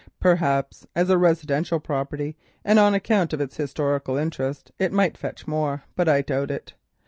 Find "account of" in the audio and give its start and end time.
2.95-3.39